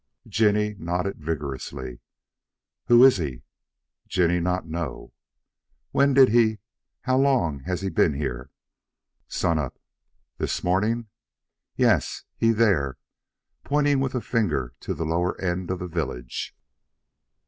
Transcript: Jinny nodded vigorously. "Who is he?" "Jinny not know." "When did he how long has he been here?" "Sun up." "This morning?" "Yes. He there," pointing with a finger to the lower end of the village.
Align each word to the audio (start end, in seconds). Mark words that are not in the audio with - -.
Jinny 0.27 0.73
nodded 0.79 1.17
vigorously. 1.17 1.99
"Who 2.87 3.03
is 3.03 3.17
he?" 3.17 3.43
"Jinny 4.07 4.39
not 4.39 4.67
know." 4.67 5.13
"When 5.91 6.15
did 6.15 6.29
he 6.29 6.57
how 7.01 7.17
long 7.19 7.59
has 7.65 7.81
he 7.81 7.89
been 7.91 8.15
here?" 8.15 8.49
"Sun 9.27 9.59
up." 9.59 9.77
"This 10.39 10.63
morning?" 10.63 11.05
"Yes. 11.75 12.23
He 12.35 12.49
there," 12.51 12.97
pointing 13.63 13.99
with 13.99 14.15
a 14.15 14.21
finger 14.21 14.73
to 14.79 14.95
the 14.95 15.05
lower 15.05 15.39
end 15.39 15.69
of 15.69 15.77
the 15.77 15.87
village. 15.87 16.57